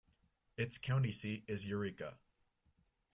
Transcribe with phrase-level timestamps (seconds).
[0.57, 2.17] Its county seat is Eureka.